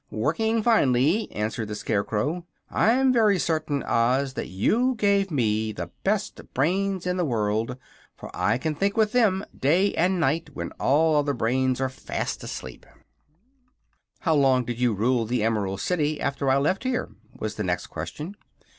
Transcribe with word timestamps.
"Working 0.09 0.63
finely," 0.63 1.31
answered 1.31 1.67
the 1.67 1.75
Scarecrow. 1.75 2.47
"I'm 2.71 3.13
very 3.13 3.37
certain, 3.37 3.83
Oz, 3.83 4.33
that 4.33 4.47
you 4.47 4.95
gave 4.95 5.29
me 5.29 5.71
the 5.71 5.91
best 6.03 6.41
brains 6.55 7.05
in 7.05 7.17
the 7.17 7.23
world, 7.23 7.77
for 8.17 8.31
I 8.35 8.57
can 8.57 8.73
think 8.73 8.97
with 8.97 9.11
them 9.11 9.45
day 9.55 9.93
and 9.93 10.19
night, 10.19 10.49
when 10.55 10.71
all 10.79 11.17
other 11.17 11.35
brains 11.35 11.79
are 11.79 11.87
fast 11.87 12.43
asleep." 12.43 12.83
[Illustration: 12.83 14.23
DOROTHY 14.23 14.23
AND 14.23 14.23
OZMA.] 14.23 14.25
"How 14.25 14.33
long 14.47 14.65
did 14.65 14.79
you 14.79 14.93
rule 14.95 15.25
the 15.27 15.43
Emerald 15.43 15.79
City, 15.81 16.19
after 16.19 16.49
I 16.49 16.57
left 16.57 16.83
here?" 16.83 17.11
was 17.39 17.53
the 17.53 17.63
next 17.63 17.85
question. 17.85 18.35